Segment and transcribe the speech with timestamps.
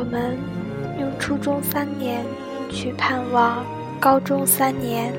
[0.00, 0.38] 我们
[0.98, 2.24] 用初中三年
[2.70, 3.62] 去盼望
[4.00, 5.12] 高中三年，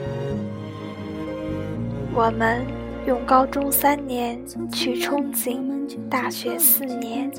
[2.15, 2.65] 我们
[3.05, 4.43] 用高中三年
[4.73, 5.59] 去憧憬
[6.09, 7.31] 大学四年，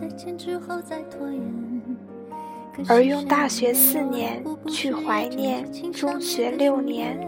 [2.88, 7.18] 而用大学四年去怀念中学六年，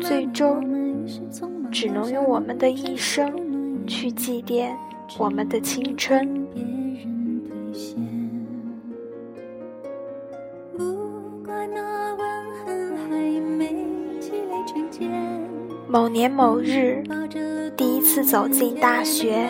[0.00, 1.04] 最终
[1.72, 4.70] 只能用我们的一生去祭奠
[5.18, 6.46] 我们的青春。
[15.94, 17.04] 某年某日，
[17.76, 19.48] 第一次走进大学，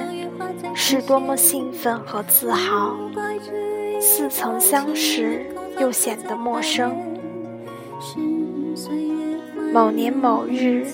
[0.75, 2.95] 是多么兴奋和自豪！
[3.99, 5.47] 似曾相识，
[5.81, 6.95] 又显得陌生。
[9.73, 10.85] 某年某日，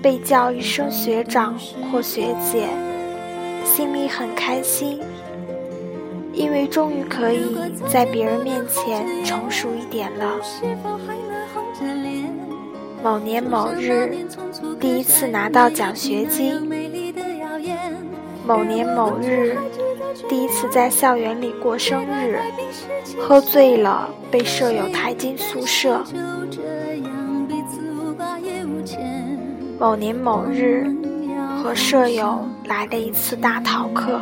[0.00, 1.58] 被叫一声学长
[1.90, 2.68] 或学姐，
[3.64, 5.00] 心里很开心，
[6.32, 7.56] 因为终于可以
[7.88, 10.36] 在别人面前成熟一点了。
[13.02, 14.16] 某年某日，
[14.80, 16.60] 第一次拿到奖学金。
[18.46, 19.56] 某年某日，
[20.28, 22.38] 第一次在校园里过生日，
[23.18, 26.04] 喝醉了被舍友抬进宿舍。
[29.78, 30.86] 某年某日，
[31.62, 34.20] 和舍友来了一次大逃课。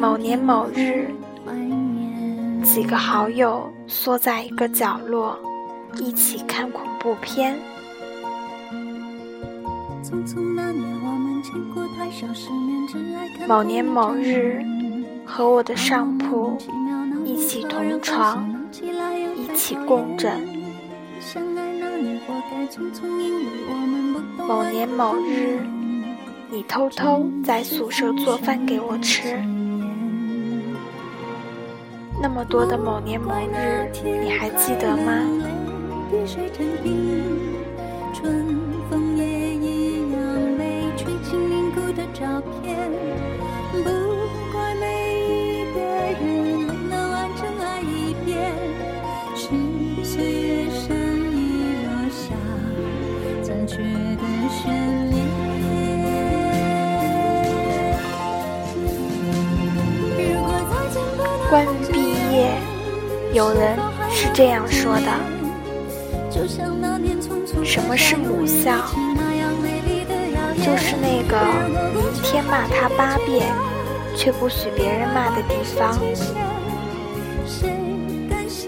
[0.00, 1.08] 某年某日，
[2.62, 5.38] 几个好友缩在一个角落。
[5.96, 7.58] 一起看恐怖片。
[13.46, 14.62] 某年某日，
[15.24, 16.56] 和我的上铺
[17.24, 18.48] 一起同床，
[19.36, 20.40] 一起共枕。
[24.46, 25.60] 某年某日，
[26.50, 29.36] 你偷偷在宿舍做饭给我吃。
[32.20, 35.12] 那么多的某年某日，你还记得吗？
[36.10, 37.22] 碧水成冰，
[38.14, 38.58] 春
[38.88, 39.24] 风也
[39.54, 40.18] 一样
[40.56, 42.24] 没，吹进凝固的照
[42.62, 42.90] 片。
[43.84, 43.90] 不
[44.50, 44.84] 怪每
[45.20, 45.78] 一个
[46.18, 48.54] 人能完整爱一遍，
[49.36, 49.50] 是
[50.02, 51.36] 岁月善意
[51.84, 52.34] 落下
[53.42, 54.72] 残缺的悬
[55.10, 55.28] 念。
[61.50, 61.96] 关于毕
[62.34, 62.58] 业，
[63.34, 63.78] 有人
[64.10, 65.37] 是这样说的。
[67.64, 68.72] 什么是母校？
[70.56, 71.36] 就是那个
[71.94, 73.46] 你一天骂他八遍，
[74.16, 75.94] 却不许别人骂的地方。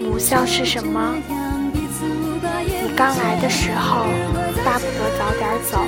[0.01, 1.15] 母校是什么？
[2.83, 4.05] 你刚来的时候，
[4.63, 5.79] 巴不得早点走。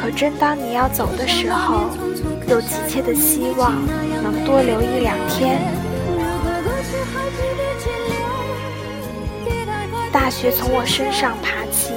[0.00, 1.90] 可真当你要走的时候，
[2.46, 3.72] 又急切的希望
[4.22, 5.58] 能多留一两天。
[10.28, 11.94] 大学从我身上爬起，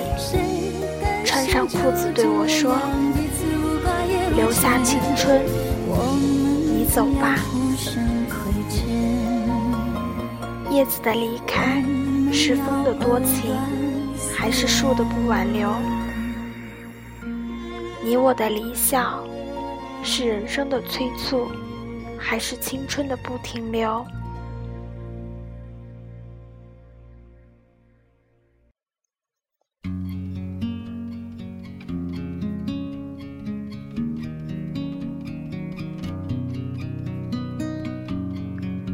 [1.26, 2.80] 穿上裤子对我说
[4.38, 5.42] ：“留下青春，
[6.66, 7.36] 你走吧。”
[10.72, 11.84] 叶子的离开，
[12.32, 13.54] 是风的多情，
[14.34, 15.70] 还是树的不挽留？
[18.02, 19.26] 你我的离校，
[20.04, 21.52] 是人生的催促，
[22.18, 24.06] 还是青春的不停留？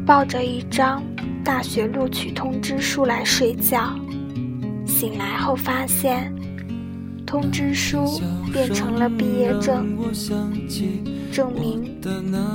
[0.08, 1.02] 抱着一张
[1.44, 3.94] 大学录取通知书来睡觉，
[4.86, 6.34] 醒来后发现，
[7.26, 8.18] 通知书
[8.50, 9.94] 变成了毕业证，
[11.30, 11.94] 证明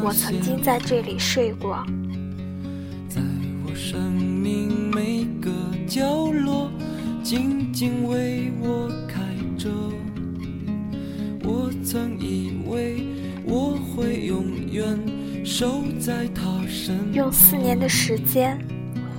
[0.04, 1.86] 我曾经在这里睡过。
[3.08, 3.22] 在
[3.68, 5.52] 我生命每个
[5.88, 6.72] 角落，
[7.22, 9.22] 静静为我开
[9.60, 9.70] 着。
[11.44, 13.06] 我曾以为
[13.46, 14.98] 我会永远。
[17.14, 18.58] 用四年的时间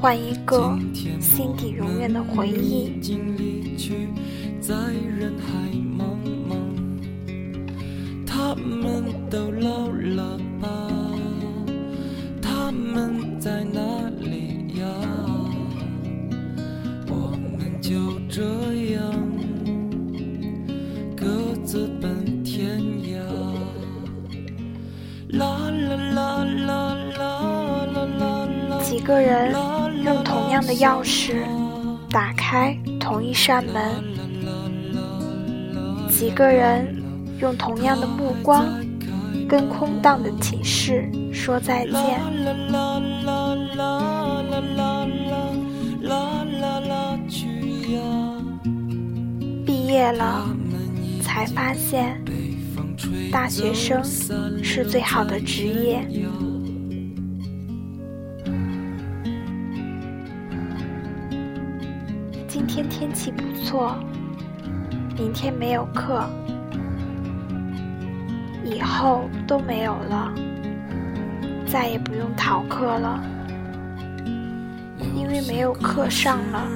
[0.00, 0.78] 换一个
[1.20, 3.00] 心底永远的回忆。
[8.26, 10.68] 他们都老了吧？
[12.42, 13.80] 他们在哪
[14.20, 14.84] 里呀？
[17.08, 18.42] 我们就这
[18.92, 19.23] 样
[29.04, 29.54] 个人
[30.02, 31.44] 用同样的钥匙
[32.10, 34.02] 打开同一扇门，
[36.08, 37.02] 几个人
[37.38, 38.66] 用同样的目光
[39.46, 41.94] 跟空荡的寝室说再见。
[49.66, 50.48] 毕业了，
[51.22, 52.18] 才发现
[53.30, 54.02] 大学生
[54.62, 56.06] 是最好的职业。
[62.74, 63.94] 天天气不错，
[65.16, 66.28] 明天没有课。
[68.64, 70.34] 以后都没有了，
[71.68, 73.22] 再也不用逃课了，
[75.14, 76.66] 因为没有课上了。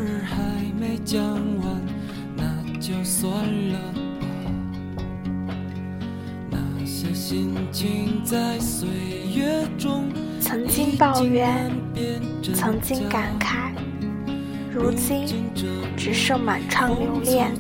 [10.41, 11.73] 曾经抱怨，
[12.55, 13.73] 曾经感慨，
[14.73, 15.27] 如今
[15.97, 17.51] 只剩满唱留恋。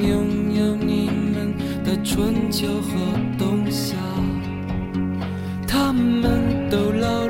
[0.00, 2.96] 拥有你们的春秋和
[3.36, 3.94] 冬夏，
[5.66, 7.27] 他们都老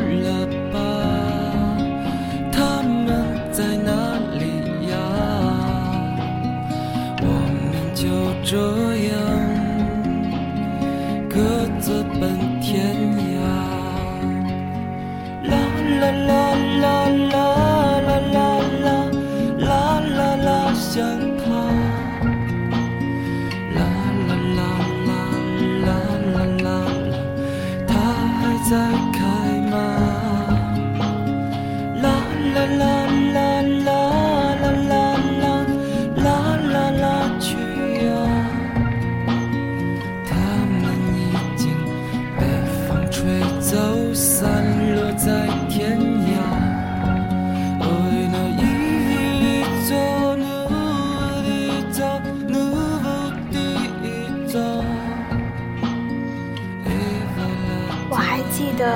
[58.89, 58.95] 得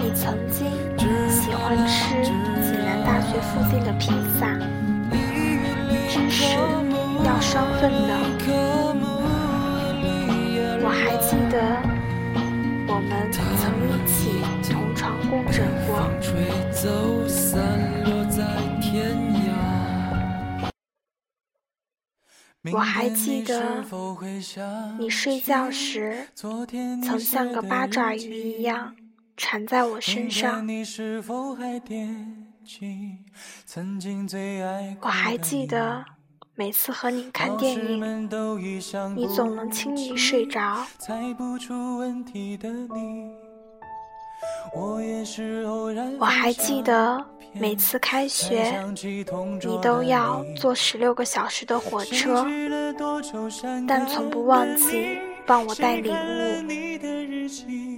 [0.00, 0.70] 你曾经
[1.28, 2.14] 喜欢吃
[2.62, 4.46] 济南大学附近的披萨，
[6.08, 6.56] 芝士
[7.24, 8.14] 要双份的。
[10.78, 11.54] 我还记得
[12.86, 13.42] 我们曾
[13.88, 14.14] 一起
[14.70, 15.90] 同床共枕过。
[22.72, 23.84] 我还记得
[24.98, 28.94] 你睡觉时曾像个八爪鱼一样
[29.36, 30.66] 缠在我身上。
[35.00, 36.04] 我还记得
[36.54, 38.00] 每次和你看电影，
[39.14, 40.86] 你总能轻易睡着。
[46.18, 47.24] 我还记得
[47.58, 48.84] 每次开学，
[49.62, 52.46] 你都要坐十六个小时的火车，
[53.86, 56.14] 但从不忘记帮我带礼物，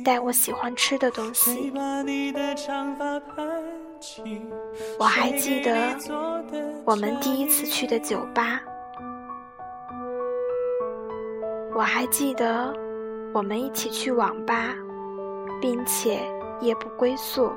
[0.04, 1.72] 带我喜欢吃的东西。
[4.98, 5.96] 我还记得
[6.84, 8.60] 我们第一次去的酒吧，
[11.74, 12.72] 我还记得
[13.34, 14.74] 我们一起去网吧，
[15.60, 16.20] 并且。
[16.60, 17.52] 夜不归宿。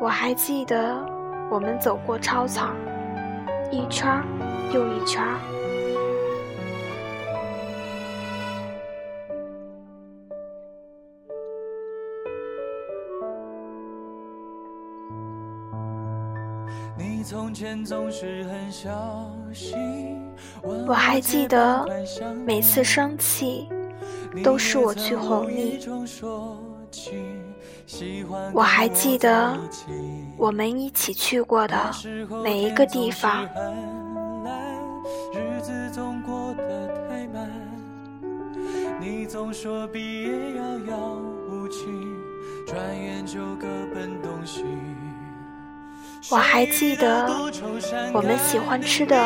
[0.00, 0.96] 我还记得，
[1.50, 2.74] 我们走过操场，
[3.70, 4.10] 一圈
[4.72, 5.22] 又一圈。
[20.86, 21.86] 我还记得，
[22.46, 23.68] 每次生气。
[24.44, 25.78] 都是我去哄你。
[28.52, 29.56] 我还记得
[30.36, 31.76] 我们一起去过的
[32.42, 33.48] 每一个地方。
[46.30, 47.26] 我还记得
[48.12, 49.16] 我们喜欢吃的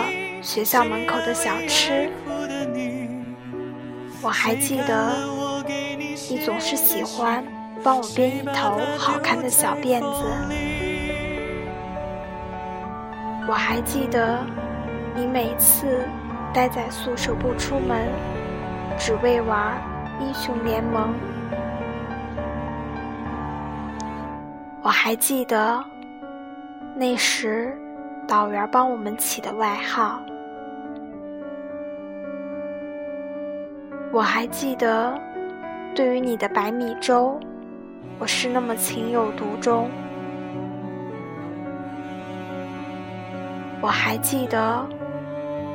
[0.43, 2.11] 学校门口的小吃。
[4.23, 5.44] 我还记得，
[6.31, 7.45] 你总是喜欢
[7.83, 10.25] 帮我编一头好看的小辫子。
[13.49, 14.39] 我还记得，
[15.17, 16.07] 你每次
[16.53, 18.09] 待在宿舍不出门，
[18.99, 19.83] 只为玩
[20.21, 21.13] 英雄联盟。
[24.83, 25.85] 我还记得，
[26.95, 27.77] 那时
[28.27, 30.21] 导员帮我们起的外号。
[34.13, 35.21] 我还记得，
[35.95, 37.39] 对于你的白米粥，
[38.19, 39.89] 我是那么情有独钟。
[43.81, 44.85] 我还记得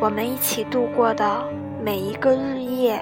[0.01, 1.41] 我们一起度过的
[1.81, 3.01] 每一个日夜。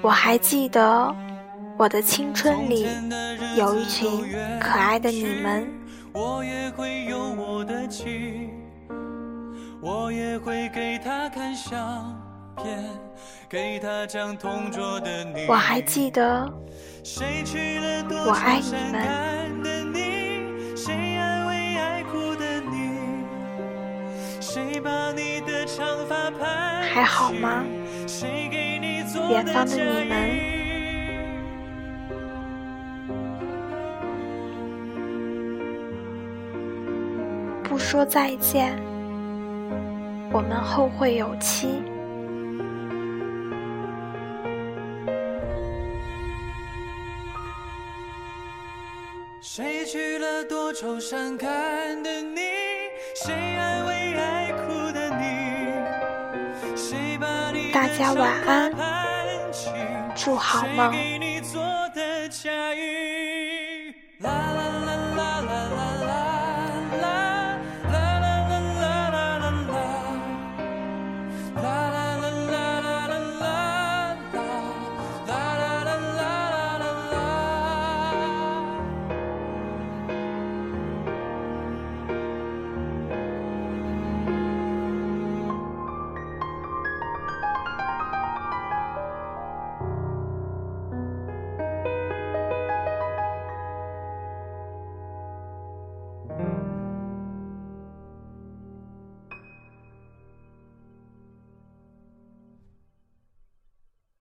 [0.00, 1.12] 我还记得
[1.76, 2.86] 我的青春里
[3.56, 4.08] 有一群
[4.60, 5.66] 可爱的你们。
[6.12, 8.50] 我也会有我的情，
[9.80, 12.14] 我也会给他看相，
[15.48, 16.52] 我还记得，
[18.26, 19.02] 我爱你们。
[20.76, 23.24] 谁安慰爱哭的你？
[24.40, 27.64] 谁把你的长发盘还好吗？
[28.06, 30.30] 谁给你做远方的你们，
[37.64, 38.78] 不说再见，
[40.32, 41.82] 我们后会有期。
[50.44, 52.40] 多愁善感的你？
[53.14, 56.76] 谁安慰爱哭的你？
[56.76, 58.72] 谁把你大家晚安，
[60.16, 60.92] 祝好梦。